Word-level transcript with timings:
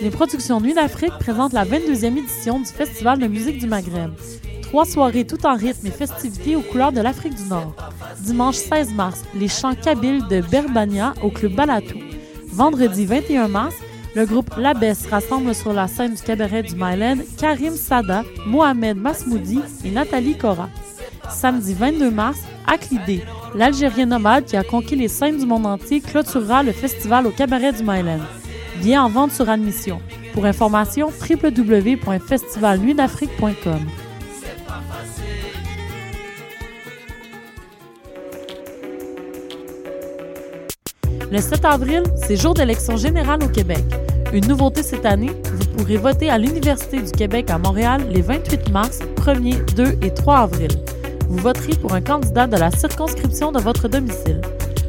Les 0.00 0.10
productions 0.10 0.60
Nuit 0.60 0.74
d'Afrique 0.74 1.12
présentent 1.18 1.52
la 1.52 1.64
22e 1.64 2.18
édition 2.18 2.60
du 2.60 2.66
Festival 2.66 3.18
de 3.18 3.26
musique 3.26 3.58
du 3.58 3.66
Maghreb. 3.66 4.12
Trois 4.62 4.84
soirées 4.84 5.26
tout 5.26 5.44
en 5.46 5.56
rythme 5.56 5.86
et 5.86 5.90
festivités 5.90 6.56
aux 6.56 6.60
couleurs 6.60 6.92
de 6.92 7.00
l'Afrique 7.00 7.34
du 7.34 7.44
Nord. 7.44 7.74
Dimanche 8.20 8.56
16 8.56 8.92
mars, 8.94 9.24
les 9.34 9.48
chants 9.48 9.74
kabyles 9.74 10.26
de 10.28 10.40
Berbania 10.40 11.14
au 11.22 11.30
club 11.30 11.54
Balatou. 11.54 11.98
Vendredi 12.52 13.06
21 13.06 13.48
mars, 13.48 13.74
le 14.14 14.26
groupe 14.26 14.56
Labès 14.56 15.06
rassemble 15.06 15.54
sur 15.54 15.72
la 15.72 15.86
scène 15.86 16.14
du 16.14 16.22
cabaret 16.22 16.62
du 16.62 16.74
Mylène 16.74 17.24
Karim 17.38 17.76
Sada, 17.76 18.24
Mohamed 18.46 18.96
Masmoudi 18.96 19.60
et 19.84 19.90
Nathalie 19.90 20.36
Cora. 20.36 20.68
Samedi 21.30 21.74
22 21.74 22.10
mars, 22.10 22.38
Aklidé, 22.66 23.22
l'Algérien 23.54 24.06
nomade 24.06 24.44
qui 24.44 24.56
a 24.56 24.64
conquis 24.64 24.96
les 24.96 25.08
scènes 25.08 25.38
du 25.38 25.46
monde 25.46 25.66
entier, 25.66 26.00
clôturera 26.00 26.62
le 26.62 26.72
festival 26.72 27.26
au 27.26 27.30
cabaret 27.30 27.72
du 27.72 27.82
Mylène. 27.82 28.24
Bien 28.80 29.04
en 29.04 29.08
vente 29.08 29.32
sur 29.32 29.48
admission. 29.48 30.00
Pour 30.34 30.44
information, 30.46 31.08
www.festivalnuitdafrique.com. 31.08 33.80
Le 41.30 41.40
7 41.40 41.64
avril, 41.66 42.02
c'est 42.16 42.36
jour 42.36 42.54
d'élection 42.54 42.96
générale 42.96 43.42
au 43.42 43.48
Québec. 43.48 43.84
Une 44.32 44.46
nouveauté 44.46 44.82
cette 44.82 45.04
année, 45.04 45.30
vous 45.44 45.66
pourrez 45.76 45.96
voter 45.96 46.30
à 46.30 46.38
l'Université 46.38 47.02
du 47.02 47.10
Québec 47.10 47.50
à 47.50 47.58
Montréal 47.58 48.06
les 48.10 48.22
28 48.22 48.70
mars, 48.70 49.00
1er, 49.16 49.74
2 49.74 49.98
et 50.02 50.14
3 50.14 50.38
avril. 50.38 50.70
Vous 51.28 51.38
voterez 51.38 51.76
pour 51.76 51.92
un 51.92 52.00
candidat 52.00 52.46
de 52.46 52.56
la 52.56 52.70
circonscription 52.70 53.52
de 53.52 53.60
votre 53.60 53.88
domicile. 53.88 54.40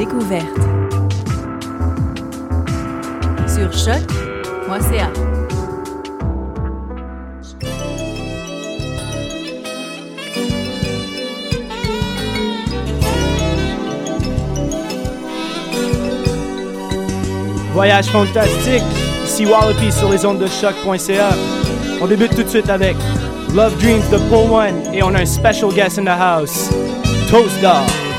découverte. 0.00 0.46
Sur 3.46 3.70
choc.ca. 3.70 5.10
Voyage 17.74 18.06
fantastique, 18.06 18.82
ici 19.24 19.44
Wallopy 19.44 19.92
sur 19.92 20.10
les 20.10 20.24
ondes 20.24 20.38
de 20.38 20.46
choc.ca. 20.46 21.30
On 22.00 22.06
débute 22.06 22.34
tout 22.34 22.42
de 22.42 22.48
suite 22.48 22.70
avec 22.70 22.96
Love 23.54 23.76
Dreams 23.78 24.00
de 24.10 24.16
Paul 24.30 24.50
One 24.50 24.94
et 24.94 25.02
on 25.02 25.14
a 25.14 25.20
un 25.20 25.26
special 25.26 25.70
guest 25.74 25.98
in 25.98 26.04
the 26.04 26.08
house, 26.08 26.70
Toast 27.30 27.60
Dog. 27.60 28.09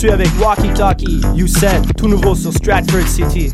Poursuit 0.00 0.12
avec 0.12 0.28
Walkie 0.40 0.72
Talkie, 0.72 1.20
You 1.34 1.46
Said, 1.46 1.94
tout 1.94 2.08
nouveau 2.08 2.34
sur 2.34 2.54
Stratford 2.54 3.06
City. 3.06 3.52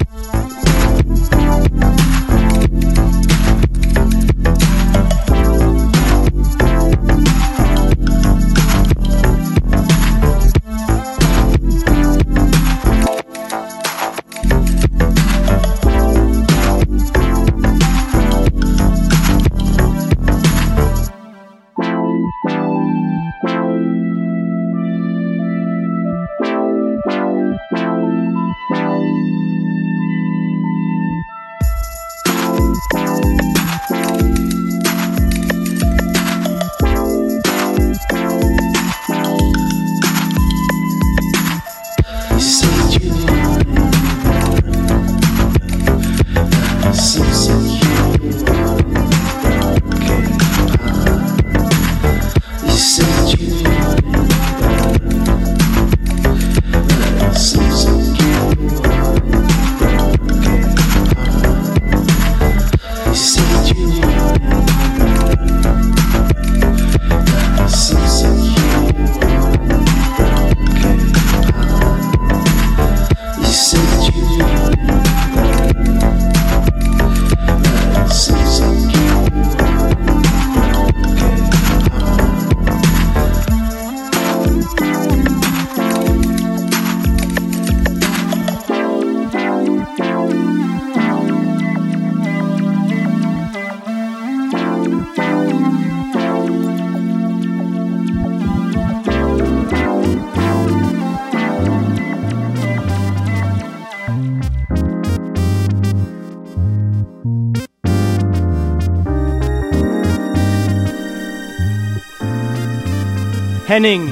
Henning, 113.76 114.10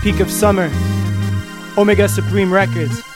Peak 0.00 0.20
of 0.20 0.30
Summer, 0.30 0.70
Omega 1.76 2.08
Supreme 2.08 2.50
Records. 2.50 3.11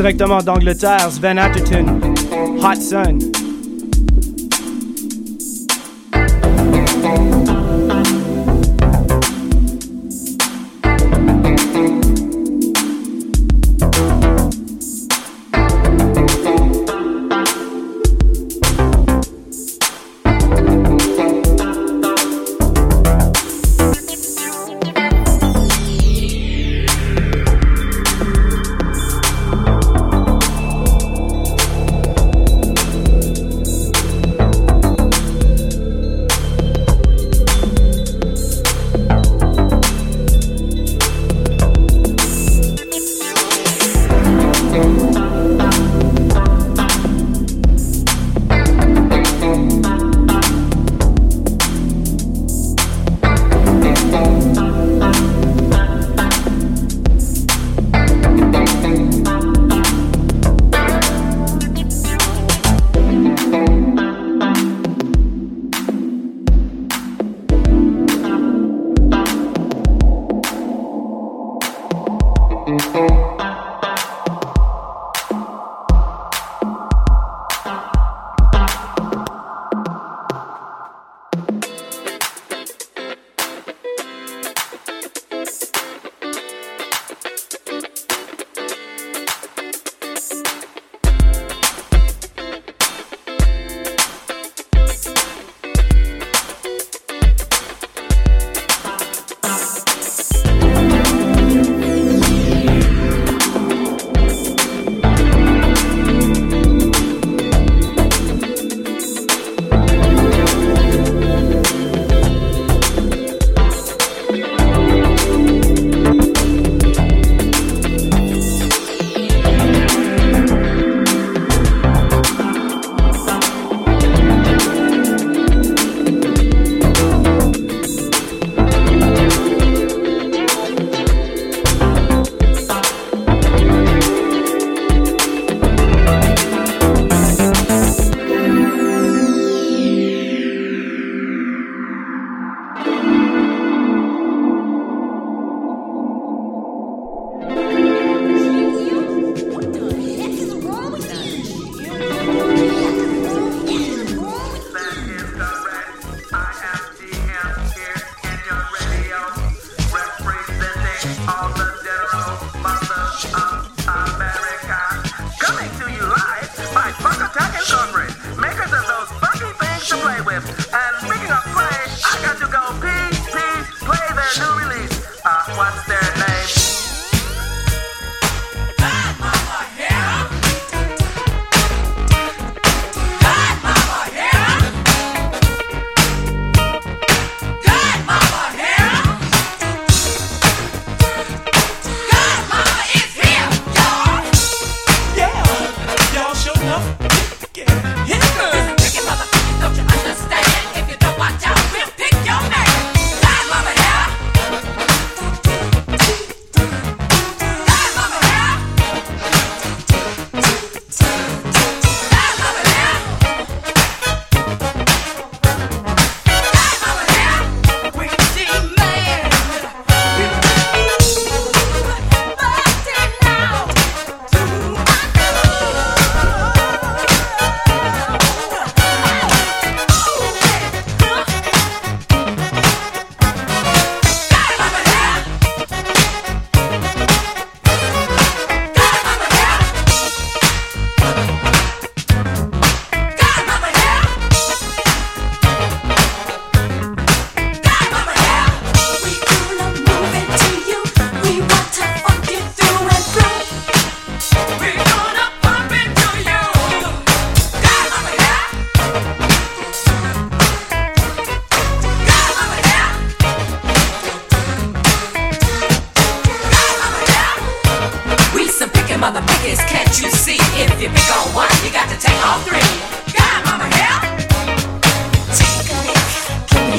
Directement 0.00 0.40
d'Angleterre, 0.40 1.10
Sven 1.10 1.38
Atherton, 1.38 2.00
Hot 2.62 2.80
Sun. 2.80 3.29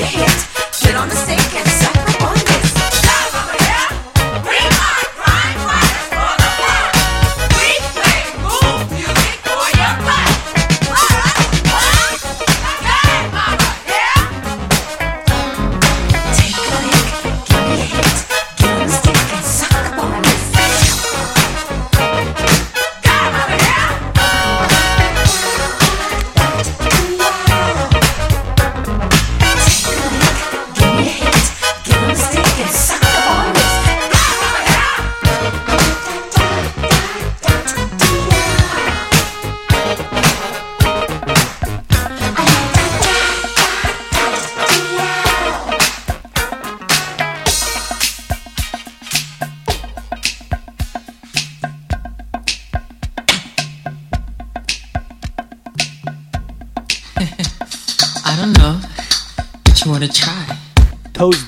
shit. 0.06 0.51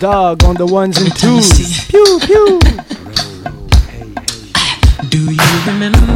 Dog 0.03 0.43
on 0.43 0.55
the 0.55 0.65
ones 0.65 0.97
and 0.97 1.15
twos. 1.15 1.85
Pew, 1.85 2.19
pew. 2.23 2.59
Do 5.07 5.31
you 5.31 5.65
remember? 5.65 6.12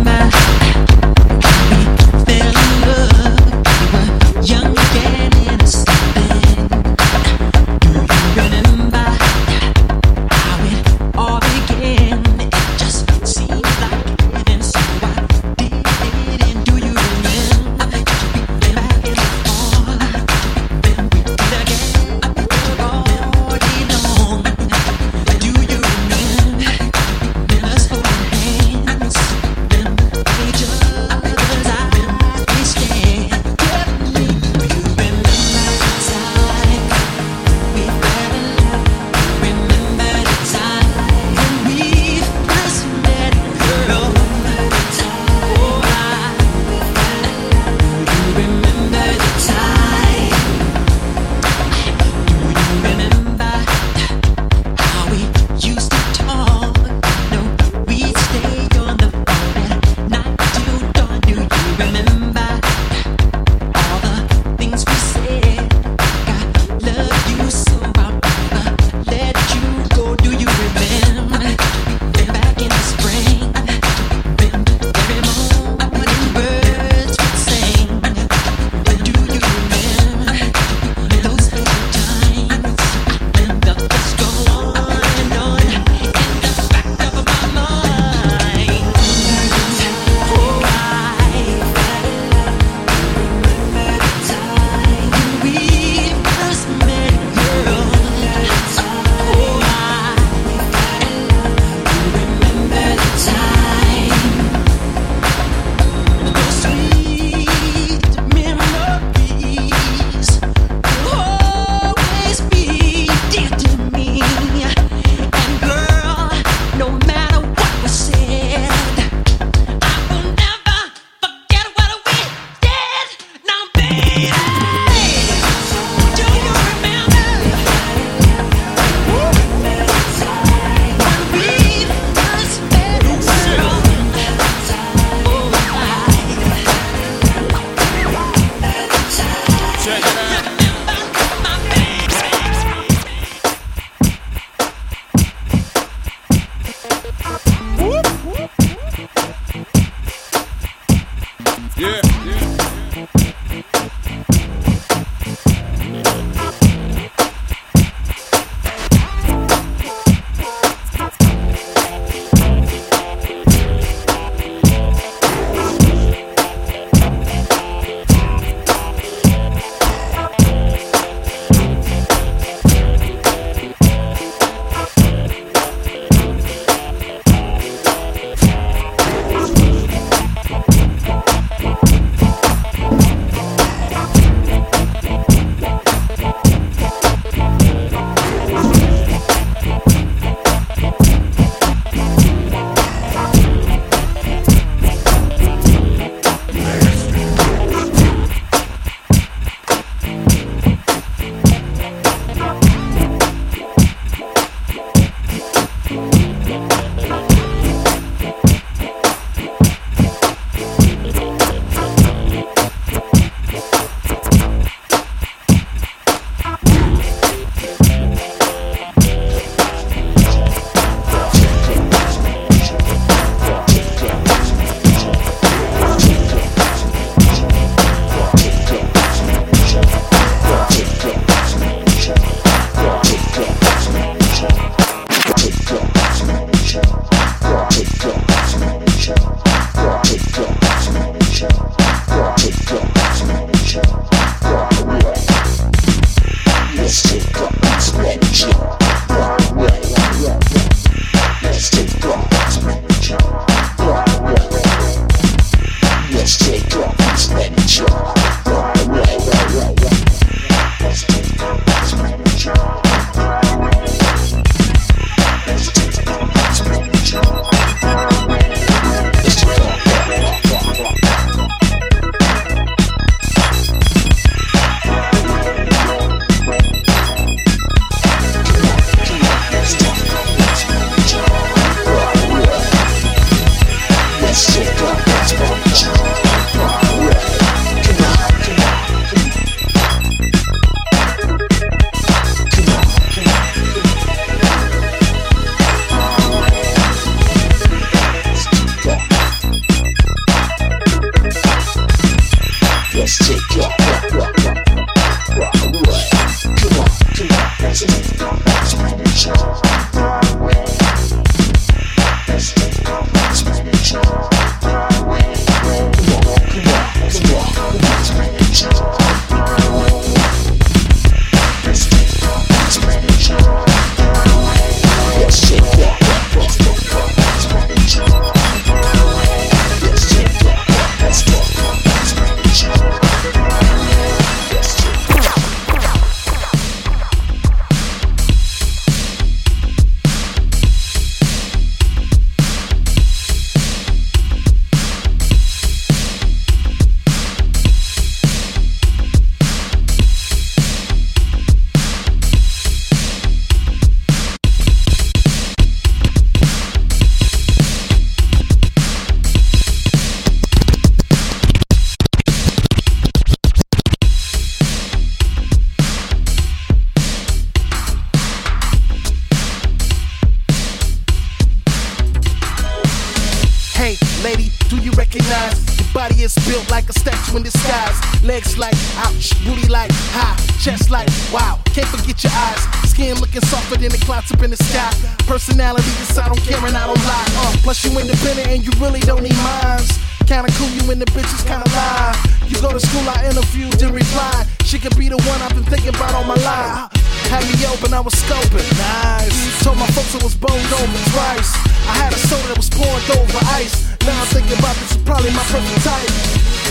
I 386.27 386.35
don't 386.35 386.43
care 386.43 386.59
and 386.59 386.75
I 386.75 386.83
don't 386.83 386.99
lie. 387.07 387.23
Uh, 387.39 387.55
plus 387.63 387.79
you 387.87 387.95
independent 387.95 388.51
and 388.51 388.59
you 388.59 388.67
really 388.83 388.99
don't 389.07 389.23
need 389.23 389.39
minds. 389.47 389.95
Kinda 390.27 390.51
cool, 390.59 390.67
you 390.75 390.83
and 390.91 390.99
the 390.99 391.07
bitches 391.15 391.39
kinda 391.47 391.63
lie. 391.71 392.11
You 392.51 392.59
go 392.59 392.67
to 392.67 392.83
school, 392.83 393.07
I 393.07 393.31
interviewed 393.31 393.79
and 393.79 393.95
replied. 393.95 394.43
She 394.67 394.75
could 394.75 394.91
be 394.99 395.07
the 395.07 395.15
one 395.23 395.39
I've 395.39 395.55
been 395.55 395.63
thinking 395.63 395.95
about 395.95 396.11
all 396.19 396.27
my 396.27 396.35
life. 396.43 396.91
Had 397.31 397.47
me 397.47 397.55
open, 397.71 397.95
I 397.95 398.03
was 398.03 398.11
scoping. 398.11 398.67
Nice. 398.75 399.63
Told 399.63 399.79
my 399.79 399.87
folks 399.95 400.19
it 400.19 400.23
was 400.23 400.35
boned 400.35 400.67
over 400.67 400.99
twice. 401.15 401.55
I 401.87 401.95
had 401.95 402.11
a 402.11 402.19
soda 402.19 402.51
that 402.51 402.59
was 402.59 402.67
poured 402.75 403.07
over 403.15 403.39
ice. 403.55 403.87
Now 404.03 404.19
I'm 404.19 404.27
thinking 404.27 404.59
about 404.59 404.75
this 404.83 404.99
is 404.99 405.01
probably 405.07 405.31
my 405.31 405.47
perfect 405.47 405.79
type. 405.79 406.11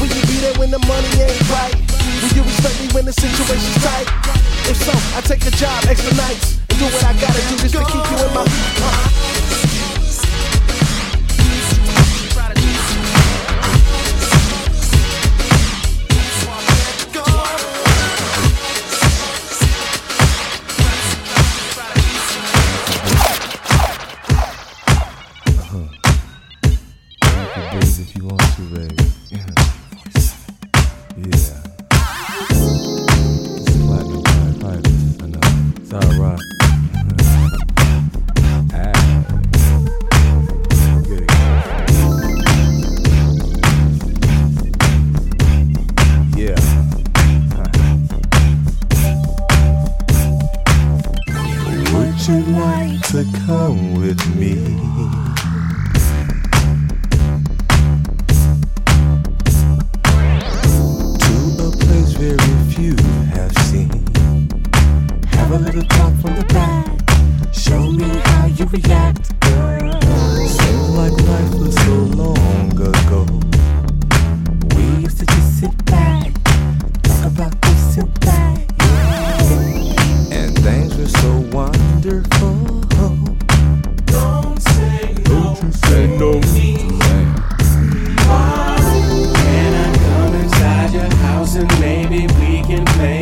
Will 0.05 0.13
you 0.13 0.21
be 0.29 0.37
there 0.45 0.57
when 0.61 0.69
the 0.69 0.85
money 0.85 1.09
ain't 1.17 1.41
right? 1.49 1.73
Will 2.21 2.33
you 2.37 2.45
respect 2.45 2.77
me 2.77 2.93
when 2.93 3.09
the 3.09 3.17
situation's 3.17 3.81
tight? 3.81 4.05
If 4.69 4.77
so, 4.85 4.93
I 5.17 5.25
take 5.25 5.41
a 5.49 5.55
job 5.57 5.81
extra 5.89 6.13
nights 6.13 6.61
and 6.69 6.77
do 6.77 6.85
what 6.93 7.05
I 7.09 7.17
gotta 7.17 7.41
do 7.49 7.57
just 7.57 7.73
to 7.73 7.85
keep 7.89 8.05
you 8.05 8.19
in 8.21 8.35
my. 8.37 8.45
Uh. 8.45 9.36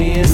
is 0.04 0.33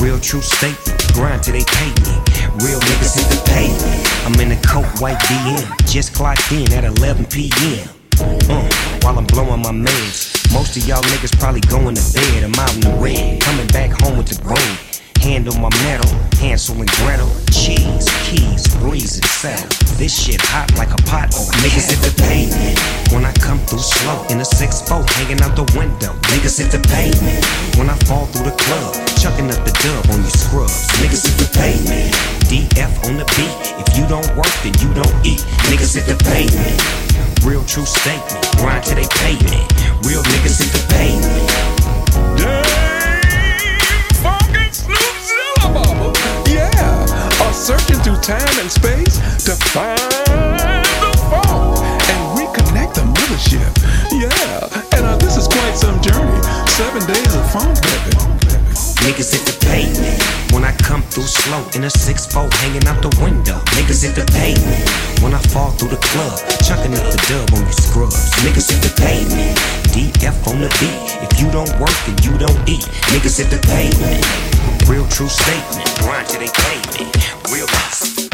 Real 0.00 0.18
true 0.18 0.40
statement, 0.40 1.12
grind 1.12 1.42
till 1.42 1.52
they 1.52 1.64
pay 1.64 1.90
me. 2.00 2.16
Real 2.64 2.80
niggas 2.80 3.20
hit 3.20 3.28
the 3.28 3.42
pavement. 3.44 4.08
I'm 4.24 4.40
in 4.40 4.50
a 4.56 4.60
coat 4.62 4.86
white 4.98 5.18
DM, 5.28 5.92
just 5.92 6.14
clocked 6.14 6.50
in 6.52 6.72
at 6.72 6.84
11 6.84 7.26
p.m. 7.26 7.86
Uh, 8.18 8.68
while 9.02 9.18
I'm 9.18 9.26
blowing 9.26 9.60
my 9.60 9.72
meds. 9.72 10.52
Most 10.54 10.76
of 10.78 10.88
y'all 10.88 11.02
niggas 11.02 11.38
probably 11.38 11.60
going 11.60 11.94
to 11.94 12.14
bed. 12.14 12.44
I'm 12.44 12.54
out 12.54 12.74
in 12.74 12.80
the 12.80 12.96
red, 12.98 13.42
coming 13.42 13.66
back 13.68 13.90
home 14.00 14.16
with 14.16 14.28
the 14.28 14.42
bread. 14.42 14.89
Hand 15.30 15.46
on 15.46 15.62
my 15.62 15.70
metal, 15.86 16.10
Hansel 16.42 16.74
and 16.82 16.90
Gretel. 16.98 17.30
Cheese, 17.54 18.10
keys, 18.26 18.66
breeze 18.82 19.14
and 19.14 19.30
settle. 19.30 19.70
This 19.94 20.10
shit 20.10 20.42
hot 20.42 20.74
like 20.74 20.90
a 20.90 20.98
pot. 21.06 21.30
Oh, 21.38 21.46
niggas 21.62 21.86
hit 21.86 22.02
the 22.02 22.10
pavement 22.18 22.74
when 23.14 23.22
I 23.22 23.30
come 23.38 23.62
through 23.62 23.78
slow 23.78 24.26
in 24.26 24.42
a 24.42 24.48
6-4 24.58 25.06
hanging 25.22 25.38
out 25.38 25.54
the 25.54 25.62
window. 25.78 26.18
Niggas 26.34 26.58
hit 26.58 26.74
the 26.74 26.82
pavement 26.82 27.46
when 27.78 27.86
I 27.86 27.94
fall 28.10 28.26
through 28.34 28.50
the 28.50 28.58
club, 28.58 28.90
chucking 29.22 29.46
up 29.54 29.62
the 29.62 29.70
dub 29.86 30.02
on 30.10 30.18
you 30.18 30.34
scrubs. 30.34 30.90
Niggas 30.98 31.22
hit 31.22 31.38
the 31.38 31.46
pavement. 31.54 32.10
DF 32.50 32.90
on 33.06 33.14
the 33.14 33.26
beat. 33.38 33.54
If 33.86 33.94
you 33.94 34.10
don't 34.10 34.26
work, 34.34 34.50
then 34.66 34.74
you 34.82 34.90
don't 34.98 35.14
eat. 35.22 35.46
Niggas 35.70 35.94
hit 35.94 36.10
the 36.10 36.18
pavement. 36.26 36.74
Real 37.46 37.62
true 37.70 37.86
statement. 37.86 38.42
Grind 38.58 38.82
till 38.82 38.98
they 38.98 39.06
pay 39.22 39.38
me. 39.46 39.62
Real 40.02 40.26
niggas 40.26 40.58
hit 40.58 40.74
the 40.74 40.82
pavement. 40.90 41.79
Are 47.50 47.54
searching 47.54 47.98
through 48.00 48.16
time 48.16 48.60
and 48.60 48.70
space 48.70 49.16
to 49.44 49.56
find 49.70 49.98
the 49.98 51.12
phone 51.30 51.82
and 51.82 52.38
reconnect 52.38 52.94
the 52.94 53.00
mothership. 53.00 53.72
Yeah, 54.12 54.96
and 54.96 55.04
uh, 55.04 55.16
this 55.16 55.36
is 55.36 55.48
quite 55.48 55.74
some 55.74 56.00
journey. 56.00 56.42
Seven 56.68 57.04
days 57.06 57.34
of 57.34 57.50
phone 57.50 57.74
baby. 57.74 58.39
Niggas 59.00 59.32
hit 59.32 59.44
the 59.48 59.56
pavement 59.64 60.20
when 60.52 60.64
I 60.64 60.76
come 60.76 61.02
through 61.02 61.24
slow 61.24 61.64
in 61.74 61.84
a 61.84 61.92
6-4 61.92 62.52
hanging 62.60 62.86
out 62.86 63.00
the 63.00 63.08
window. 63.22 63.56
Niggas 63.72 64.04
hit 64.04 64.14
the 64.14 64.28
pavement 64.32 64.84
when 65.24 65.32
I 65.32 65.40
fall 65.48 65.70
through 65.72 65.96
the 65.96 66.02
club, 66.12 66.36
chucking 66.60 66.92
up 66.92 67.06
the 67.08 67.20
dub 67.24 67.48
on 67.56 67.64
you 67.64 67.72
scrubs. 67.72 68.30
Niggas 68.44 68.68
hit 68.68 68.82
the 68.84 68.92
pavement, 69.00 69.56
DF 69.96 70.36
on 70.52 70.60
the 70.60 70.68
beat. 70.76 71.00
If 71.24 71.40
you 71.40 71.50
don't 71.50 71.72
work, 71.80 71.96
then 72.04 72.16
you 72.20 72.36
don't 72.36 72.60
eat. 72.68 72.84
Niggas 73.08 73.40
hit 73.40 73.48
the 73.48 73.60
pavement. 73.64 74.20
Real 74.84 75.08
true 75.08 75.28
statement, 75.32 75.88
grind 76.04 76.28
till 76.28 76.40
they 76.40 76.52
pay 76.52 76.78
me. 77.00 77.08
Real 77.48 77.66
niggas. 77.66 78.30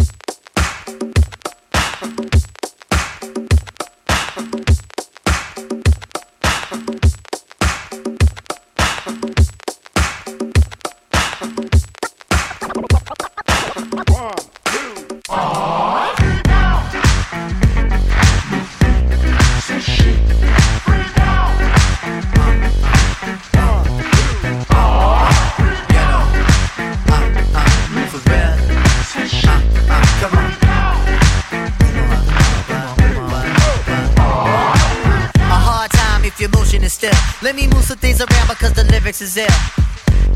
Still. 37.06 37.42
Let 37.42 37.54
me 37.54 37.66
move 37.68 37.84
some 37.84 37.98
things 37.98 38.20
around 38.20 38.48
because 38.48 38.72
the 38.72 38.84
lyrics 38.84 39.20
is 39.20 39.36
ill. 39.36 39.60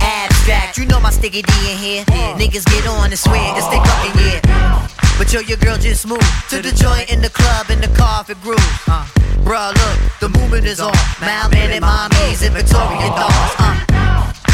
Abstract, 0.00 0.78
you 0.78 0.86
know 0.86 1.00
my 1.00 1.10
sticky 1.10 1.42
D 1.42 1.52
in 1.70 1.78
here. 1.78 2.04
Niggas 2.38 2.64
get 2.66 2.86
on 2.86 3.10
and 3.10 3.18
swear 3.18 3.40
it's 3.56 3.68
they 3.68 3.76
fucking 3.76 4.16
yeah. 4.20 4.88
But 5.18 5.32
yo, 5.32 5.40
your 5.40 5.58
girl 5.58 5.76
just 5.76 6.06
moved 6.06 6.24
to 6.50 6.62
the 6.62 6.72
joint 6.72 7.12
in 7.12 7.20
the 7.20 7.28
club 7.30 7.70
in 7.70 7.80
the 7.80 7.88
car 7.88 8.22
if 8.22 8.30
it 8.30 8.40
groove. 8.40 8.58
Uh, 8.88 9.04
bruh, 9.44 9.72
look, 9.74 9.96
the 10.20 10.28
movement 10.38 10.64
is 10.66 10.80
on. 10.80 10.96
Mailman 11.20 11.70
and 11.70 11.84
mommies 11.84 12.40
and 12.44 12.54
Victorian 12.54 13.12
dolls. 13.12 13.54
Uh, 13.58 13.76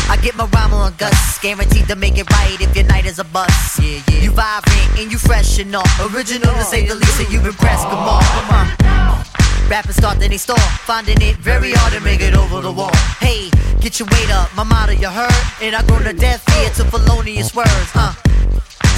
I 0.09 0.19
get 0.23 0.37
my 0.37 0.47
rhyme 0.47 0.75
on 0.75 0.95
guts, 0.99 1.39
guaranteed 1.41 1.87
to 1.89 1.97
make 1.97 2.17
it 2.19 2.29
right 2.31 2.61
if 2.61 2.75
your 2.75 2.87
night 2.87 3.07
is 3.07 3.19
a 3.19 3.25
bust. 3.25 3.79
Yeah, 3.81 4.03
yeah. 4.09 4.23
You 4.23 4.31
vibrant 4.31 4.99
and 4.99 5.13
you 5.13 5.19
fresh 5.19 5.59
and 5.59 5.75
all. 5.75 5.87
Original 6.11 6.53
to 6.55 6.65
say 6.65 6.87
the 6.87 6.95
least, 6.95 7.21
and 7.21 7.31
you 7.31 7.41
impressed. 7.41 7.85
Come 7.85 7.99
on, 7.99 8.23
come 8.23 8.51
on. 8.51 9.46
Rappers 9.69 9.97
start 9.97 10.21
then 10.21 10.31
they 10.31 10.39
stall, 10.39 10.57
finding 10.87 11.21
it 11.21 11.37
very 11.39 11.73
hard 11.73 11.93
to 11.93 12.01
make 12.01 12.21
it 12.21 12.37
over 12.37 12.61
the 12.61 12.71
wall. 12.71 12.95
Hey, 13.19 13.51
get 13.81 13.99
your 13.99 14.07
weight 14.13 14.31
up, 14.31 14.55
my 14.55 14.63
motto 14.63 14.93
you 14.93 15.09
heard, 15.09 15.43
and 15.61 15.75
I 15.75 15.83
grown 15.87 16.05
to 16.05 16.13
death 16.13 16.47
ear 16.63 16.71
to 16.79 16.85
felonious 16.85 17.53
words, 17.53 17.91
uh. 17.95 18.15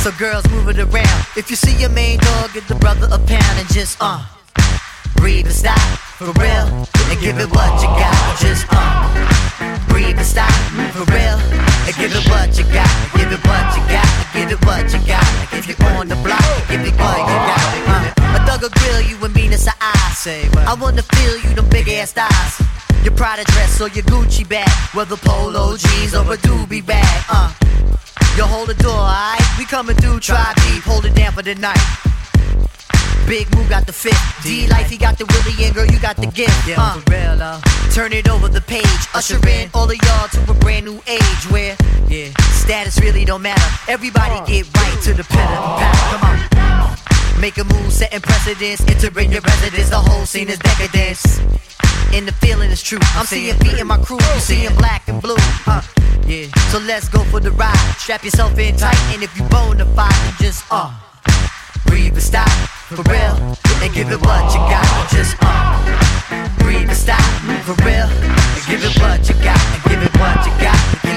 So 0.04 0.12
girls 0.18 0.44
move 0.50 0.68
it 0.68 0.78
around. 0.78 1.26
If 1.37 1.48
you 1.48 1.57
see 1.57 1.74
your 1.81 1.88
main 1.90 2.18
dog, 2.18 2.52
give 2.52 2.68
the 2.68 2.74
brother 2.74 3.09
a 3.11 3.18
pound 3.18 3.57
and 3.59 3.68
just 3.72 3.96
uh. 4.00 4.20
Breathe 5.16 5.46
and 5.46 5.54
stop, 5.54 5.81
for 6.20 6.33
real, 6.37 6.68
and 7.09 7.18
give 7.18 7.38
it 7.38 7.48
what 7.48 7.72
you 7.81 7.88
got. 7.96 8.38
Just 8.38 8.66
uh. 8.68 9.09
Breathe 9.88 10.18
and 10.18 10.26
stop, 10.26 10.52
for 10.92 11.09
real, 11.09 11.40
and 11.88 11.96
give 11.96 12.12
it 12.12 12.28
what 12.28 12.52
you 12.61 12.64
got. 12.68 12.92
Give 13.16 13.33
it 13.33 13.40
what 13.40 13.66
you 13.72 13.83
got, 13.88 14.09
give 14.37 14.52
it 14.52 14.61
what 14.66 14.85
you 14.92 15.00
got. 15.09 15.24
If 15.57 15.64
you're 15.66 15.88
on 15.96 16.09
the 16.09 16.16
block, 16.20 16.44
give 16.68 16.85
it 16.85 16.92
what 17.00 17.18
you 17.24 17.38
got. 17.48 18.12
Uh. 18.12 18.17
A 18.49 18.51
thug 18.53 18.63
will 18.63 18.71
grill 18.71 19.03
you 19.03 19.23
and 19.23 19.35
mean 19.35 19.53
it's 19.53 19.67
a 19.67 19.75
eye. 19.79 19.95
I 20.67 20.75
wanna 20.81 21.03
feel 21.03 21.37
you, 21.37 21.55
them 21.55 21.69
big 21.69 21.87
ass 21.91 22.13
thighs. 22.13 22.67
Your 23.05 23.15
Prada 23.15 23.45
dress 23.45 23.79
or 23.79 23.89
your 23.89 24.05
Gucci 24.05 24.49
bag, 24.49 24.71
whether 24.95 25.17
polo 25.19 25.77
jeans 25.77 26.15
or 26.15 26.25
a 26.33 26.37
doobie 26.39 26.85
bag. 26.85 27.25
Uh, 27.29 27.53
you 28.39 28.45
hold 28.45 28.69
the 28.71 28.75
door, 28.75 28.93
alright? 28.93 29.39
We 29.59 29.67
coming 29.67 29.97
through, 29.97 30.21
try 30.21 30.55
deep, 30.65 30.83
hold 30.83 31.05
it 31.05 31.15
down 31.15 31.33
for 31.33 31.43
the 31.43 31.57
night. 31.57 31.79
Big 33.27 33.55
Moo 33.55 33.69
got 33.69 33.87
the 33.87 33.93
fit. 33.93 34.17
D 34.43 34.67
Life, 34.69 34.89
he 34.89 34.97
got 34.97 35.19
the 35.19 35.27
Willie, 35.27 35.67
and 35.67 35.75
girl, 35.75 35.85
you 35.85 36.01
got 36.01 36.17
the 36.17 36.29
gift. 36.29 36.67
Yeah, 36.67 36.77
uh, 36.79 36.99
for 36.99 37.11
real, 37.11 37.43
uh. 37.43 37.61
Turn 37.93 38.15
it 38.15 38.31
over 38.31 38.49
the 38.49 38.63
page, 38.63 39.03
usher 39.15 39.39
in 39.47 39.69
all 39.75 39.91
of 39.91 39.97
y'all 40.07 40.29
to 40.29 40.51
a 40.51 40.55
brand 40.55 40.87
new 40.87 41.03
age 41.07 41.45
where, 41.51 41.77
yeah, 42.09 42.31
status 42.53 42.99
really 42.99 43.27
don't 43.27 43.43
matter. 43.43 43.93
Everybody 43.93 44.41
get 44.51 44.67
right 44.75 45.03
to 45.03 45.13
the 45.13 45.25
patter. 45.25 46.17
Come 46.17 46.31
on. 46.31 46.49
Make 47.40 47.57
a 47.59 47.64
move, 47.64 47.92
setting 47.92 48.20
precedence, 48.20 48.81
entering 48.88 49.31
your 49.31 49.40
residence. 49.40 49.90
The 49.90 49.96
whole 49.96 50.27
scene 50.27 50.48
is 50.48 50.59
decadence. 50.59 51.38
And 52.12 52.27
the 52.27 52.33
feeling 52.33 52.70
is 52.70 52.83
true. 52.83 52.98
I'm 53.14 53.27
seeing 53.27 53.55
feet 53.57 53.79
in 53.79 53.87
my 53.87 53.96
crew, 53.98 54.18
you 54.18 54.40
seeing 54.40 54.74
black 54.74 55.07
and 55.09 55.22
blue. 55.22 55.37
Uh, 55.66 55.83
yeah. 56.27 56.46
So 56.72 56.79
let's 56.79 57.09
go 57.09 57.22
for 57.24 57.38
the 57.38 57.53
ride. 57.53 57.77
Strap 57.98 58.24
yourself 58.24 58.59
in 58.59 58.77
tight, 58.77 58.98
and 59.14 59.22
if 59.22 59.37
you 59.38 59.44
bona 59.44 59.87
fide, 59.94 60.12
then 60.12 60.35
just 60.40 60.64
uh, 60.70 60.92
breathe 61.87 62.12
and 62.14 62.22
stop 62.22 62.48
for 62.90 63.03
real, 63.03 63.37
and 63.83 63.94
give 63.94 64.11
it 64.11 64.20
what 64.20 64.44
you 64.53 64.61
got. 64.66 65.11
Just 65.11 65.37
uh, 65.40 66.57
breathe 66.59 66.88
and 66.88 66.96
stop 66.96 67.22
for 67.62 67.77
real, 67.85 68.09
and 68.09 68.66
give 68.66 68.83
it 68.83 68.98
what 69.01 69.29
you 69.29 69.35
got, 69.44 69.61
and 69.72 69.83
give 69.85 70.03
it 70.03 70.12
what 70.18 70.37
you 70.44 70.53
got, 70.61 71.08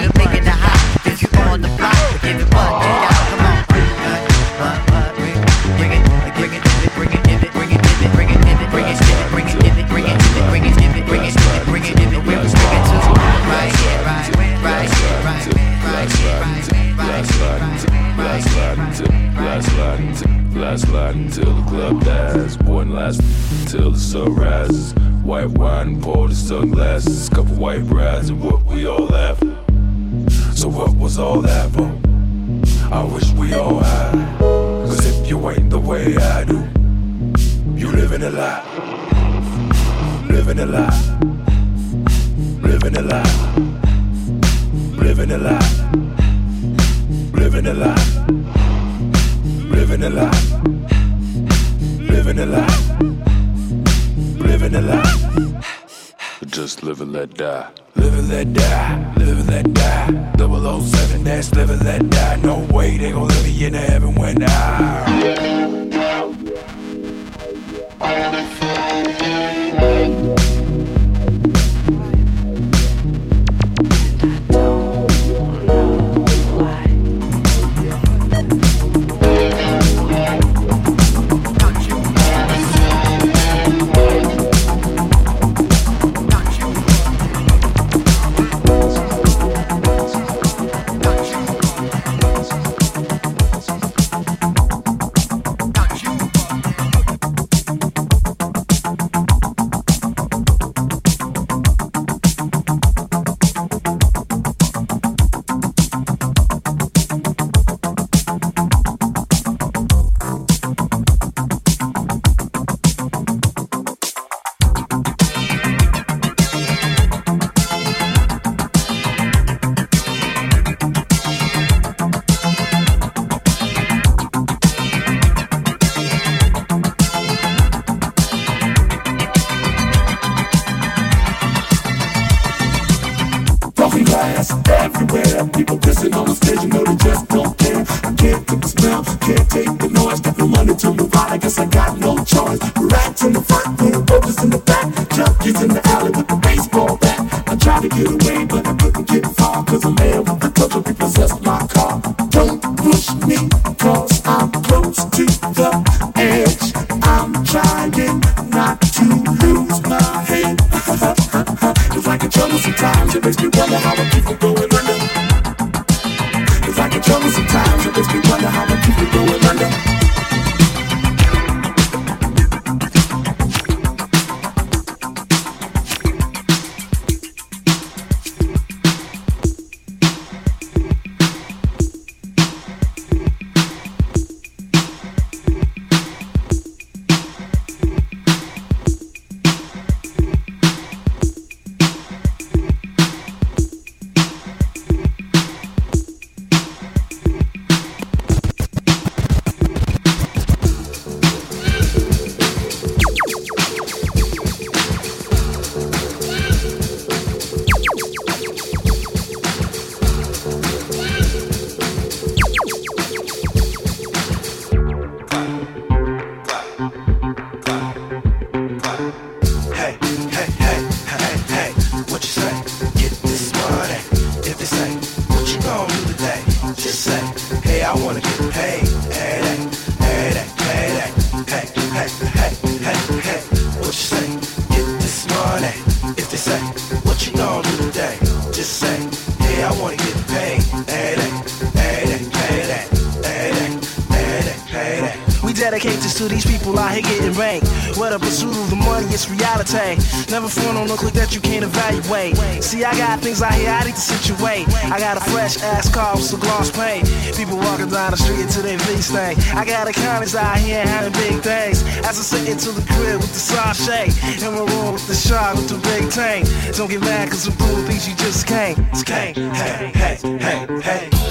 out 246.92 247.06
here 247.06 247.20
getting 247.20 247.34
banked. 247.34 247.68
What 247.98 248.14
a 248.14 248.20
pursuit 248.20 248.56
of 248.56 248.70
the 248.70 248.76
money, 248.76 249.08
it's 249.08 249.30
reality. 249.30 249.98
Never 250.30 250.48
front 250.48 250.78
on 250.78 250.88
no 250.88 250.96
click 250.96 251.14
that 251.14 251.34
you 251.34 251.42
can't 251.42 251.64
evaluate. 251.64 252.36
See, 252.64 252.84
I 252.84 252.94
got 252.98 253.20
things 253.20 253.42
out 253.42 253.54
here 253.54 253.70
I 253.70 253.84
need 253.86 253.96
to 253.96 254.02
situate. 254.02 254.68
I 254.92 255.00
got 255.00 255.18
a 255.18 255.22
fresh 255.32 255.62
ass 255.62 255.90
car 255.90 256.16
with 256.16 256.26
some 256.26 256.40
gloss 256.40 256.72
paint. 256.72 257.08
People 257.36 257.58
walking 257.58 257.90
down 257.90 258.12
the 258.12 258.18
street 258.18 258.40
into 258.40 258.62
their 258.62 258.78
V 258.80 258.96
thing. 259.02 259.38
I 259.56 259.66
got 259.66 259.88
accountants 259.88 260.36
out 260.36 260.58
here 260.58 260.86
having 260.86 261.14
big 261.14 261.42
things. 261.42 261.84
As 262.04 262.20
I 262.20 262.24
sit 262.24 262.50
into 262.50 262.72
the 262.72 262.84
crib 262.94 263.22
with 263.22 263.34
the 263.34 263.40
sachet. 263.40 264.12
In 264.46 264.54
my 264.54 264.60
room 264.60 264.94
with 264.94 265.08
the 265.08 265.16
shark 265.16 265.56
with 265.56 265.70
the 265.70 265.80
big 265.90 266.12
tank. 266.12 266.48
Don't 266.76 266.90
get 266.90 267.02
mad 267.02 267.30
cause 267.30 267.46
the 267.46 267.52
fool 267.52 267.82
thinks 267.88 268.08
you 268.08 268.16
just 268.16 268.48
can't. 268.48 268.78
Just 268.92 269.06
can't. 269.06 269.38
Hey, 269.38 269.92
hey, 269.94 270.18
hey, 270.40 270.82
hey. 270.82 271.31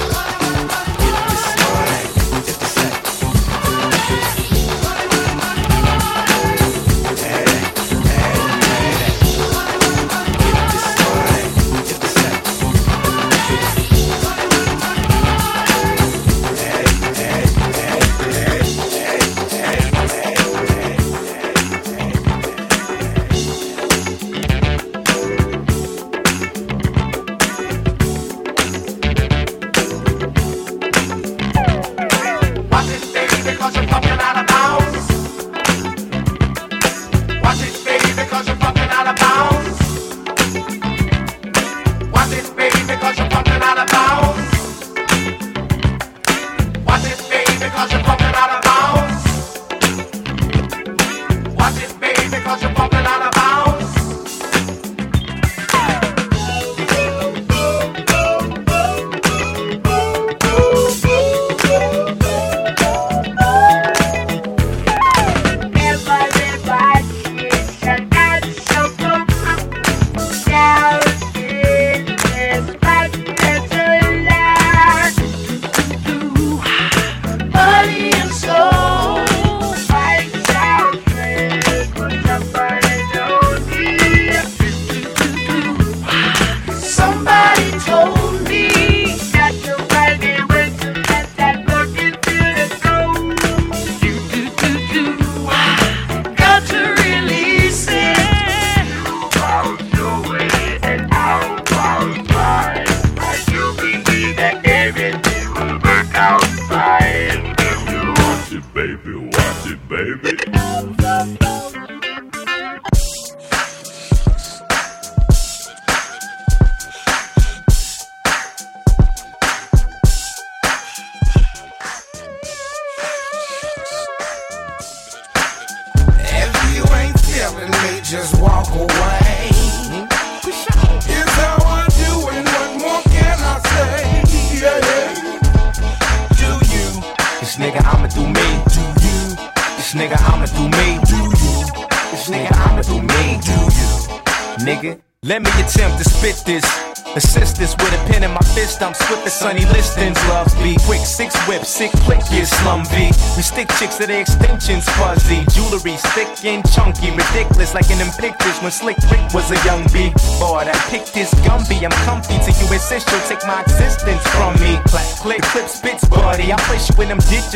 to 154.01 154.07
the 154.07 154.19
extensions 154.19 154.89
fuzzy. 154.97 155.45
Jewelry 155.53 155.97
thick 156.17 156.45
and 156.45 156.65
chunky, 156.73 157.11
ridiculous 157.11 157.75
like 157.75 157.91
in 157.91 157.99
them 157.99 158.11
pictures 158.19 158.57
when 158.63 158.71
Slick 158.71 158.97
Rick 159.11 159.35
was 159.35 159.51
a 159.51 159.59
young 159.67 159.85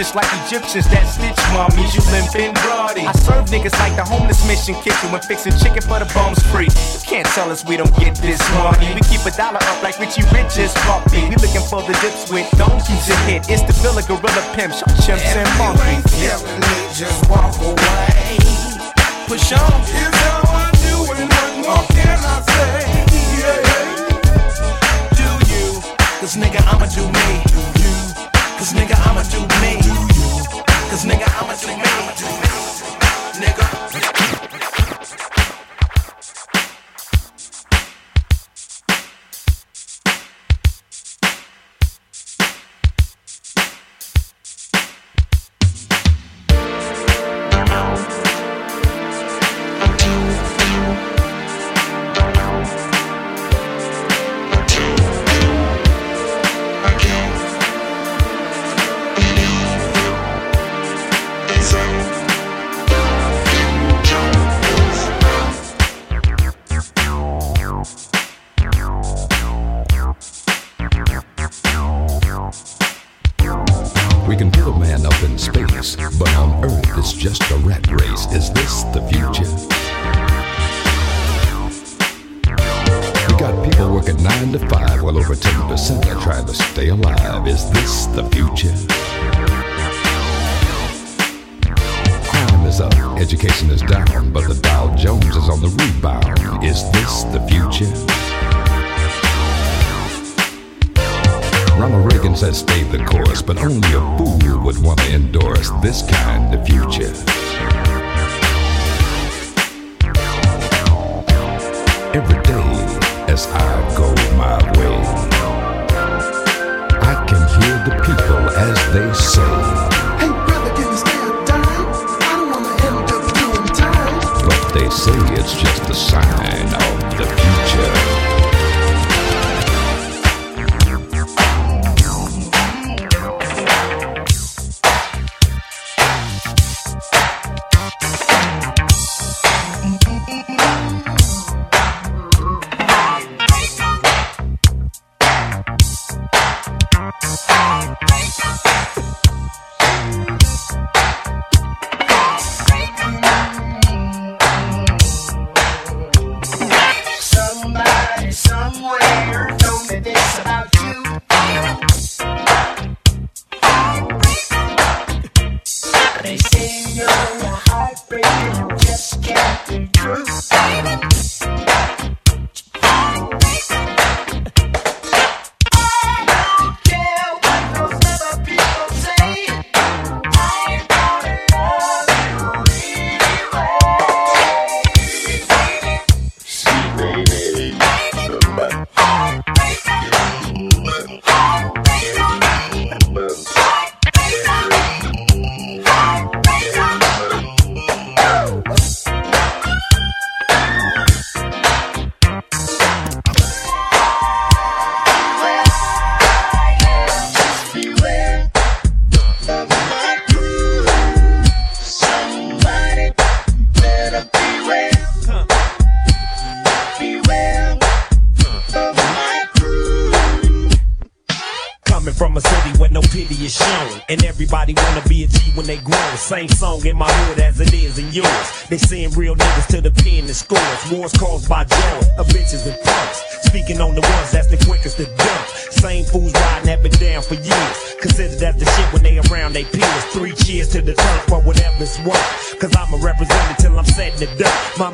just 0.05 0.15
like 0.15 0.29
Egyptians 0.45 0.85
that 0.93 1.09
snitch 1.09 1.41
mommies. 1.57 1.97
You 1.97 2.05
limp 2.13 2.29
and 2.37 2.53
bloody. 2.61 3.09
I 3.09 3.13
serve 3.25 3.49
niggas 3.49 3.73
like 3.81 3.97
the 3.97 4.05
homeless 4.05 4.45
mission 4.47 4.77
kitchen 4.85 5.09
when 5.11 5.23
fixing 5.23 5.57
chicken 5.57 5.81
for 5.81 5.97
the 5.97 6.05
bones 6.13 6.37
free. 6.53 6.69
You 6.69 7.01
can't 7.09 7.27
tell 7.33 7.49
us 7.51 7.65
we 7.65 7.81
don't 7.81 7.95
get 7.97 8.13
this 8.21 8.41
money. 8.53 8.93
We 8.93 9.01
keep 9.09 9.25
a 9.25 9.33
dollar 9.33 9.65
up 9.65 9.81
like 9.83 9.97
Richie 9.99 10.29
Rich 10.29 10.61
is 10.61 10.77
puppy. 10.85 11.25
We 11.33 11.37
looking 11.41 11.65
for 11.73 11.81
the 11.89 11.97
dips 12.05 12.29
with 12.29 12.45
donkeys 12.61 13.09
to 13.09 13.17
hit. 13.25 13.49
It's 13.49 13.65
the 13.65 13.73
Villa 13.81 14.05
Gorilla 14.05 14.45
Pimp, 14.53 14.77
chimps 15.01 15.25
and 15.41 15.49
monkeys. 15.57 16.05
Just 16.93 17.25
walk 17.31 17.57
away. 17.65 18.37
Push 19.25 19.57
on. 19.57 19.74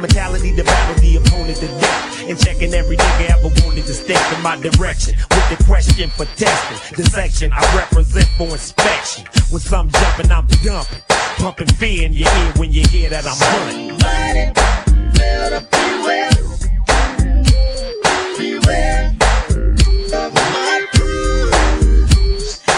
mentality 0.01 0.55
to 0.57 0.65
battle 0.65 1.03
the 1.03 1.17
opponent 1.17 1.59
to 1.59 1.67
death. 1.67 2.29
And 2.29 2.39
checking 2.39 2.75
every 2.75 2.97
nigga 2.97 3.31
ever 3.31 3.51
wanted 3.65 3.85
to 3.87 3.95
step 3.95 4.21
in 4.37 4.43
my 4.43 4.57
direction. 4.57 5.15
With 5.31 5.59
the 5.59 5.65
question 5.65 6.11
for 6.11 6.25
testing, 6.37 6.97
the 6.97 7.05
section 7.11 7.53
I 7.53 7.77
represent 7.77 8.29
for 8.37 8.49
inspection. 8.49 9.27
When 9.51 9.61
some 9.61 9.91
jumping, 9.91 10.31
I'm 10.31 10.47
dumping. 10.47 11.03
Pumping 11.39 11.69
fear 11.69 12.07
in 12.07 12.13
your 12.13 12.29
ear 12.29 12.53
when 12.57 12.73
you 12.73 12.83
hear 12.89 13.11
that 13.11 13.25
I'm 13.27 13.37
hunting. 13.37 13.91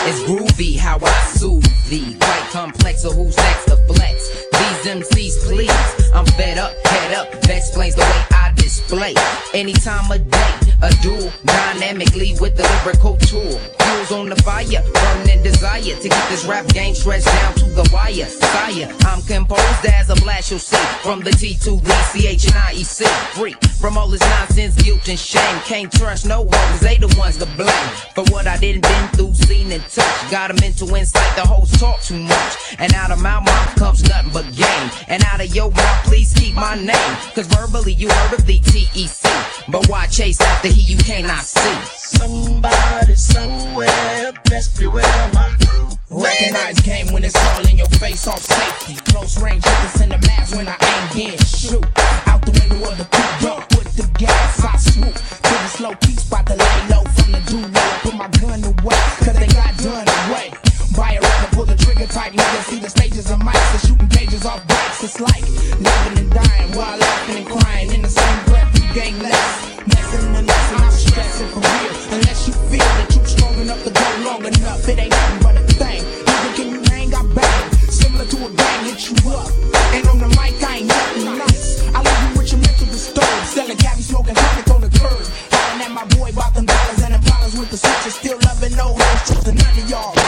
It's 0.04 0.20
groovy 0.24 0.78
how 0.78 0.98
I 1.00 1.12
soothe 1.36 1.64
thee. 1.88 2.16
Quite 2.18 2.48
complex, 2.50 3.02
so 3.02 3.12
who's 3.12 3.36
next 3.36 3.66
to 3.66 3.76
flex? 3.86 4.41
MCs, 4.84 5.44
please. 5.46 6.12
I'm 6.12 6.26
fed 6.26 6.58
up, 6.58 6.74
head 6.86 7.14
up. 7.14 7.30
That 7.42 7.56
explains 7.56 7.94
the 7.94 8.02
way 8.02 8.24
I 8.32 8.51
display. 8.72 9.14
Any 9.52 9.72
time 9.72 10.10
of 10.10 10.30
day, 10.30 10.54
a 10.82 10.90
duel 11.02 11.30
dynamically 11.44 12.34
with 12.40 12.56
the 12.56 12.64
lyrical 12.84 13.16
tool. 13.18 13.58
Fuels 13.80 14.12
on 14.12 14.28
the 14.28 14.36
fire, 14.36 14.82
burning 14.94 15.42
desire 15.42 15.82
to 15.82 16.08
get 16.08 16.28
this 16.30 16.44
rap 16.44 16.66
game 16.68 16.94
stretched 16.94 17.26
down 17.26 17.54
to 17.54 17.64
the 17.64 17.88
wire. 17.92 18.26
Sire, 18.26 18.88
I'm 19.06 19.22
composed 19.22 19.86
as 19.86 20.08
a 20.08 20.14
blast, 20.16 20.50
you'll 20.50 20.60
see. 20.60 20.76
From 21.02 21.20
the 21.20 21.30
T 21.32 21.54
to 21.64 21.76
the 21.76 21.98
CH 22.12 22.44
and 22.46 22.56
IEC. 22.68 23.06
Free 23.36 23.54
from 23.82 23.98
all 23.98 24.08
this 24.08 24.20
nonsense, 24.20 24.80
guilt 24.80 25.06
and 25.08 25.18
shame. 25.18 25.58
Can't 25.64 25.90
trust 25.90 26.24
no 26.24 26.42
one, 26.42 26.50
cause 26.70 26.80
they 26.80 26.96
the 26.96 27.12
ones 27.18 27.36
to 27.38 27.46
blame. 27.56 27.88
For 28.14 28.24
what 28.30 28.46
I 28.46 28.56
didn't 28.56 28.82
been 28.82 29.08
through, 29.08 29.34
seen 29.34 29.72
and 29.72 29.82
touched. 29.82 30.30
Got 30.30 30.52
a 30.52 30.54
mental 30.60 30.94
insight, 30.94 31.36
the 31.36 31.42
hoes 31.42 31.72
talk 31.72 32.00
too 32.00 32.18
much. 32.18 32.76
And 32.78 32.94
out 32.94 33.10
of 33.10 33.20
my 33.20 33.40
mouth 33.40 33.74
comes 33.76 34.08
nothing 34.08 34.30
but 34.32 34.46
game. 34.54 34.90
And 35.08 35.22
out 35.24 35.40
of 35.40 35.54
your 35.54 35.70
mouth, 35.70 36.04
please 36.04 36.32
keep 36.32 36.54
my 36.54 36.76
name. 36.76 37.14
Cause 37.34 37.48
verbally 37.48 37.94
you 37.94 38.08
heard 38.08 38.38
of 38.38 38.46
the 38.46 38.61
TEC. 38.62 39.22
But 39.68 39.88
why 39.88 40.06
chase 40.06 40.40
after 40.40 40.68
he 40.68 40.80
you 40.92 40.96
cannot 40.98 41.44
see? 41.44 41.74
Somebody 41.96 43.14
somewhere, 43.14 44.32
best 44.48 44.78
beware 44.78 45.30
my 45.34 45.54
crew. 45.60 45.88
Recognize 46.10 46.80
game 46.80 47.12
when 47.12 47.24
it's 47.24 47.36
all 47.36 47.66
in 47.66 47.78
your 47.78 47.88
face, 48.00 48.26
off 48.26 48.40
safety. 48.40 48.94
Close 49.10 49.40
range 49.42 49.64
hitters 49.64 50.00
in 50.02 50.08
the 50.10 50.18
mask 50.26 50.56
when 50.56 50.68
I 50.68 50.76
aim 50.80 51.10
again. 51.10 51.38
Shoot 51.38 51.84
out 52.26 52.44
the 52.44 52.52
window 52.52 52.90
of 52.90 52.98
the 52.98 53.04
coupe, 53.04 53.40
dump 53.40 53.68
with 53.78 53.96
the 53.96 54.06
gas. 54.18 54.64
I 54.64 54.76
swoop 54.76 55.14
to 55.14 55.54
the 55.62 55.68
slow 55.68 55.94
key 55.96 56.12
spot 56.12 56.46
to 56.46 56.54
lay 56.54 56.88
low 56.90 57.04
from 57.16 57.32
the 57.32 57.40
duo. 57.48 57.82
Put 58.02 58.14
my 58.14 58.28
gun 58.40 58.62
away, 58.64 59.00
cause 59.24 59.36
they 59.38 59.46
got 59.46 59.76
done 59.78 60.08
away. 60.28 60.71
Buy 60.96 61.16
a 61.16 61.20
record, 61.20 61.50
pull 61.56 61.64
the 61.64 61.76
trigger 61.76 62.06
tight, 62.06 62.32
nigga. 62.32 62.62
See 62.68 62.78
the 62.78 62.90
stages 62.90 63.30
of 63.30 63.38
mics, 63.38 63.72
the 63.72 63.86
shooting 63.86 64.08
cages 64.08 64.44
off 64.44 64.60
bikes. 64.68 65.02
It's 65.02 65.20
like 65.20 65.40
living 65.80 66.18
and 66.20 66.30
dying 66.30 66.70
while 66.76 66.98
laughing 66.98 67.36
and 67.40 67.46
crying 67.48 67.92
in 67.92 68.02
the 68.02 68.12
same 68.12 68.44
breath. 68.44 68.68
You 68.76 68.84
gain 68.92 69.18
less, 69.18 69.72
messing 69.88 70.36
and 70.36 70.46
messing. 70.46 70.80
I'm 70.84 70.92
stressing 70.92 71.48
for 71.48 71.64
real. 71.64 71.94
Unless 72.12 72.46
you 72.46 72.52
feel 72.68 72.90
that 73.00 73.08
you're 73.08 73.24
strong 73.24 73.56
enough 73.56 73.82
to 73.84 73.90
go 73.90 74.06
long 74.20 74.44
enough, 74.44 74.86
it 74.88 74.98
ain't 74.98 75.10
nothing 75.10 75.40
but 75.40 75.56
a 75.56 75.64
thing. 75.80 76.02
Nigga, 76.28 76.50
can 76.56 76.68
you 76.76 76.80
hang? 76.92 77.08
I 77.14 77.22
bang. 77.24 77.72
Similar 77.88 78.26
to 78.28 78.36
a 78.44 78.50
gang, 78.52 78.84
hit 78.84 79.00
you 79.08 79.16
up. 79.32 79.48
And 79.96 80.04
on 80.12 80.18
the 80.20 80.28
mic, 80.36 80.60
I 80.60 80.84
ain't 80.84 80.88
nothing 80.92 81.24
nice. 81.40 81.88
I 81.88 82.04
leave 82.04 82.20
you 82.20 82.30
with 82.36 82.52
your 82.52 82.60
mental 82.60 82.86
disturbed. 82.92 83.46
Selling 83.48 83.80
cabbie, 83.80 84.04
smoking 84.04 84.34
chronic 84.36 84.68
on 84.68 84.80
the 84.84 84.92
curb. 84.92 85.24
Hollering 85.56 85.88
at 85.88 85.92
my 85.96 86.04
boy 86.20 86.36
about 86.36 86.52
them 86.52 86.66
dollars 86.68 87.00
and 87.00 87.16
them 87.16 87.22
problems 87.24 87.56
with 87.56 87.70
the 87.72 87.80
switches. 87.80 88.12
Still 88.20 88.36
loving 88.44 88.76
no 88.76 88.92
hoes, 88.92 89.20
trusting 89.24 89.56
none 89.56 89.78
of 89.80 89.88
y'all 89.88 90.21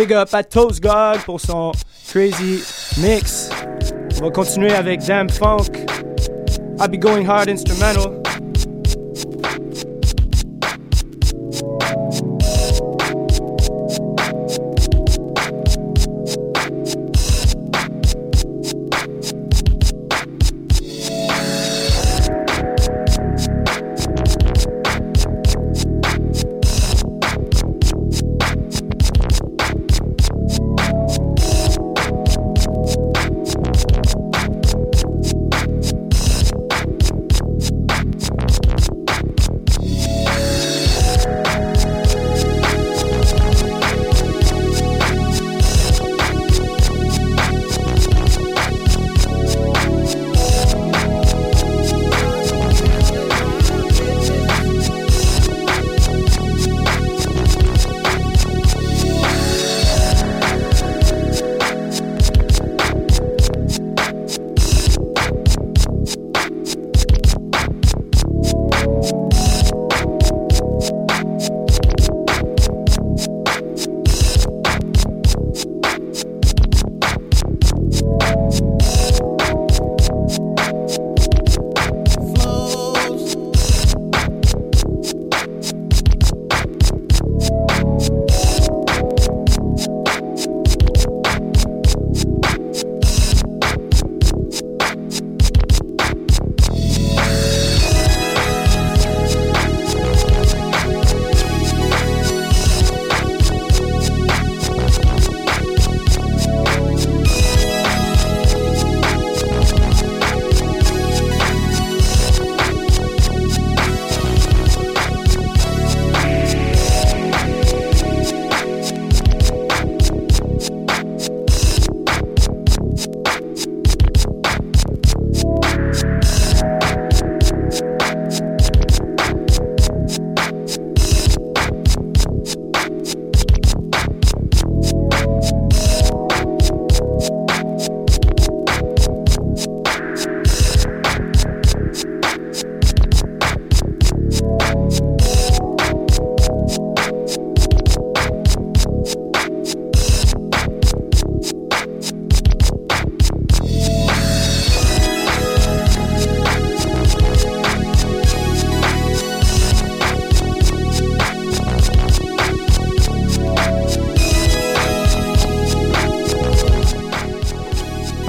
Big 0.00 0.14
up 0.14 0.32
à 0.32 0.42
Toast 0.42 0.82
God 0.82 1.18
pour 1.26 1.38
son 1.38 1.72
crazy 2.08 2.62
mix. 3.02 3.50
On 4.18 4.24
va 4.24 4.30
continuer 4.30 4.72
avec 4.72 5.04
Damn 5.04 5.28
Funk. 5.28 5.76
I'll 6.80 6.88
be 6.88 6.96
going 6.96 7.26
hard 7.26 7.50
instrumental. 7.50 8.19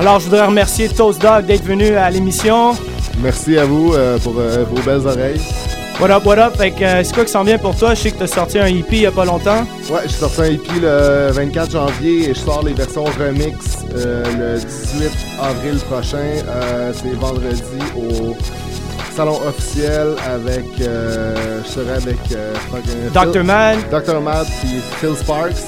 Alors, 0.02 0.20
je 0.20 0.26
voudrais 0.26 0.47
remercier 0.47 0.89
Toast 0.89 1.22
Dog 1.22 1.45
d'être 1.45 1.64
venu 1.64 1.95
à 1.95 2.10
l'émission. 2.10 2.72
Merci 3.22 3.56
à 3.60 3.66
vous 3.66 3.93
euh, 3.93 4.18
pour 4.18 4.34
euh, 4.39 4.66
vos 4.68 4.82
belles 4.82 5.06
oreilles. 5.06 5.39
What 5.99 6.10
up, 6.10 6.26
what 6.26 6.39
up? 6.39 6.58
Fait 6.58 6.72
que, 6.72 6.84
euh, 6.84 7.04
c'est 7.04 7.14
quoi 7.14 7.24
qui 7.24 7.32
s'en 7.32 7.43
vient 7.43 7.60
pour 7.60 7.76
toi? 7.76 7.93
Je 7.93 7.99
sais 8.02 8.12
que 8.12 8.18
tu 8.18 8.24
as 8.24 8.28
sorti 8.28 8.58
un 8.58 8.66
EP 8.66 8.88
il 8.89 9.02
y 9.02 9.06
a 9.06 9.12
pas 9.12 9.26
longtemps. 9.26 9.62
Ouais, 9.91 9.99
j'ai 10.06 10.16
sorti 10.16 10.41
un 10.41 10.45
EP 10.45 10.80
le 10.82 11.28
24 11.34 11.70
janvier 11.72 12.30
et 12.32 12.34
je 12.34 12.39
sors 12.39 12.64
les 12.64 12.74
versions 12.74 13.04
remix 13.04 13.54
le 13.93 14.58
18 14.58 15.12
avril 15.39 15.78
prochain. 15.88 16.18
C'est 16.93 17.14
vendredi 17.20 17.62
au 17.95 18.36
salon 19.16 19.39
officiel 19.47 20.16
avec. 20.34 20.66
je 20.80 21.70
serai 21.70 21.91
avec. 21.91 22.18
Dr. 23.14 23.32
Phil- 23.34 23.43
Mad. 23.43 23.78
Dr. 23.91 24.20
Mad 24.20 24.47
puis 24.62 24.80
Phil 24.99 25.16
Sparks. 25.16 25.62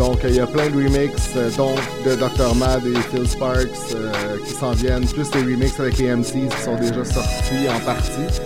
Donc, 0.00 0.20
il 0.24 0.34
y 0.34 0.40
a 0.40 0.46
plein 0.46 0.70
de 0.70 0.76
remixes, 0.76 1.28
euh, 1.36 1.50
dont 1.58 1.74
de 2.06 2.14
Dr. 2.16 2.54
Mad 2.54 2.80
et 2.86 2.98
Phil 3.14 3.28
Sparks 3.28 3.68
euh, 3.94 4.38
qui 4.46 4.54
s'en 4.54 4.70
viennent, 4.72 5.04
plus 5.04 5.28
les 5.34 5.42
remixes 5.42 5.78
avec 5.78 5.98
les 5.98 6.06
MCs 6.16 6.48
qui 6.48 6.62
sont 6.64 6.74
déjà 6.76 7.04
sortis 7.04 7.68
en 7.68 7.78
partie. 7.84 8.40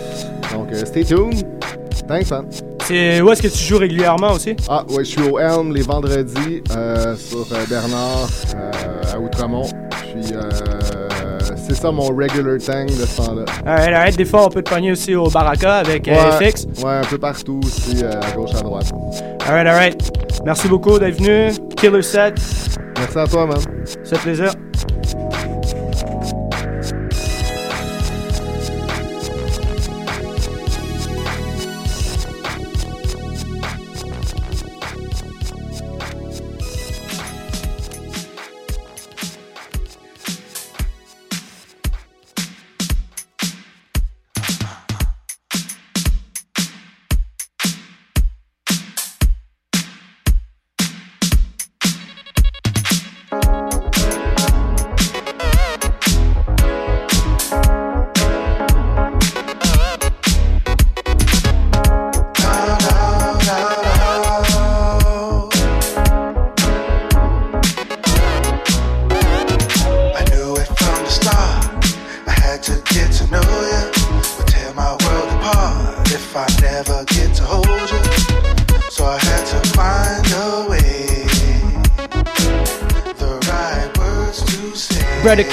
Donc, 0.53 0.67
euh, 0.73 0.83
stay 0.85 1.05
tuned. 1.05 1.47
Thanks, 2.09 2.29
man. 2.29 2.45
C'est 2.83 3.21
où 3.21 3.31
est-ce 3.31 3.41
que 3.41 3.47
tu 3.47 3.57
joues 3.63 3.77
régulièrement 3.77 4.33
aussi? 4.33 4.57
Ah, 4.67 4.83
ouais, 4.89 5.05
je 5.05 5.09
suis 5.11 5.21
au 5.21 5.39
Helm 5.39 5.73
les 5.73 5.81
vendredis 5.81 6.61
euh, 6.75 7.15
sur 7.15 7.47
Bernard 7.69 8.27
euh, 8.53 9.13
à 9.13 9.17
Outremont. 9.17 9.65
Puis, 10.11 10.33
euh, 10.33 10.41
c'est 11.55 11.73
ça 11.75 11.89
mon 11.89 12.07
regular 12.07 12.57
tang 12.63 12.85
de 12.85 12.91
ce 12.91 13.15
temps-là. 13.21 13.45
Alright, 13.65 13.87
alright. 13.93 14.17
Des 14.17 14.25
fois, 14.25 14.45
on 14.45 14.49
peut 14.49 14.61
te 14.61 14.69
pogner 14.69 14.91
aussi 14.91 15.15
au 15.15 15.29
Baraka 15.29 15.75
avec 15.77 16.05
Ouais, 16.07 16.51
FX. 16.51 16.65
ouais, 16.83 16.91
un 16.95 17.01
peu 17.09 17.17
partout 17.17 17.61
aussi, 17.63 18.03
à 18.03 18.35
gauche, 18.35 18.53
à 18.53 18.61
droite. 18.61 18.91
Alright, 19.47 19.67
alright. 19.67 20.11
Merci 20.45 20.67
beaucoup 20.67 20.99
d'être 20.99 21.19
venu. 21.19 21.51
Killer 21.75 22.03
set. 22.03 22.39
Merci 22.97 23.17
à 23.17 23.25
toi, 23.25 23.47
man. 23.47 23.57
C'est 24.03 24.19
plaisir. 24.19 24.51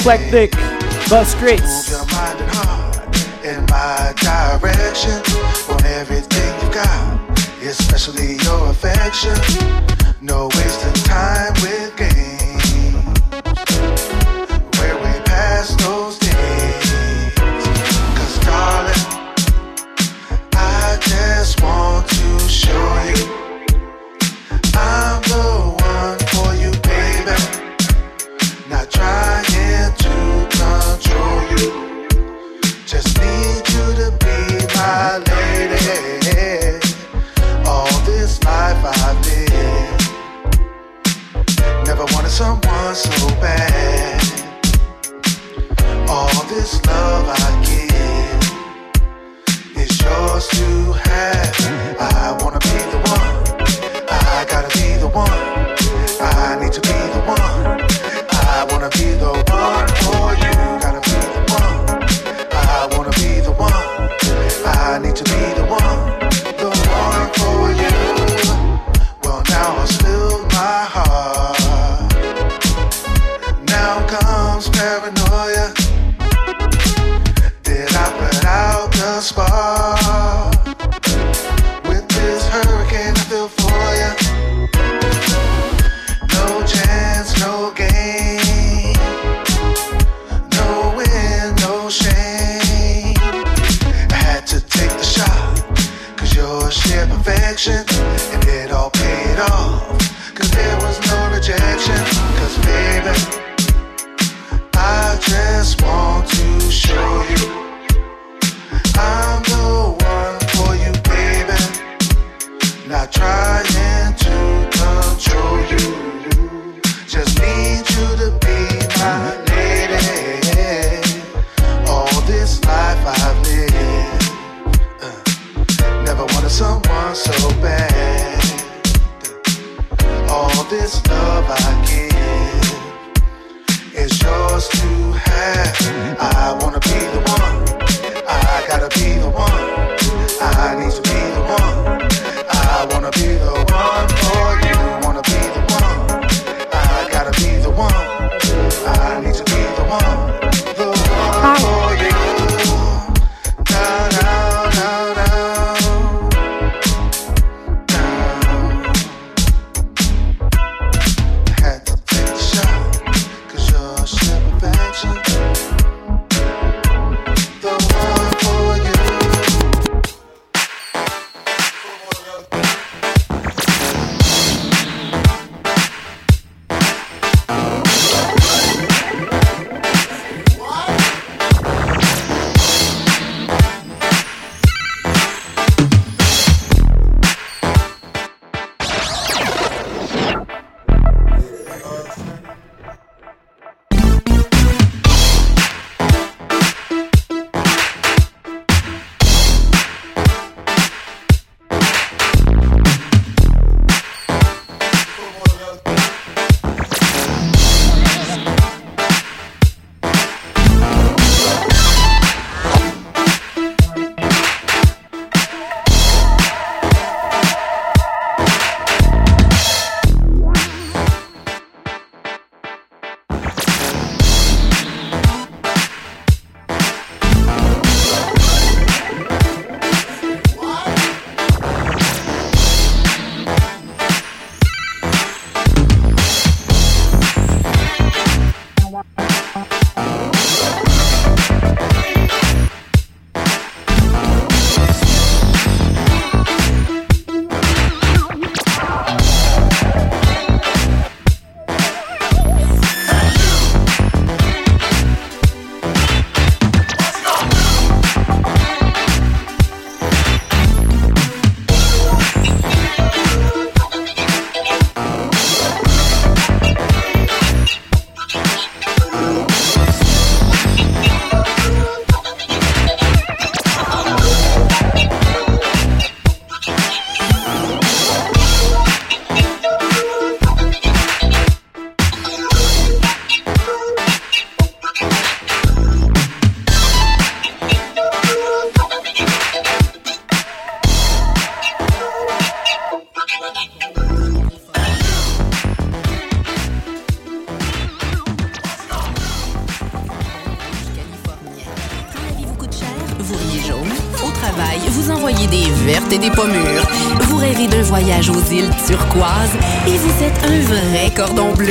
eclectic 0.03 0.51
bus 1.09 1.31
streets. 1.31 1.93
Move 1.93 2.01
your 2.01 2.07
mind 2.19 2.41
and 2.41 2.51
heart 2.51 3.45
in 3.45 3.63
my 3.71 4.13
direction. 4.19 5.15
Want 5.69 5.85
everything 5.85 6.51
you 6.61 6.75
got, 6.75 7.39
especially 7.63 8.35
your 8.43 8.71
affection. 8.71 9.37
No 10.21 10.49
wasting 10.57 11.05
time 11.05 11.53
with 11.63 11.82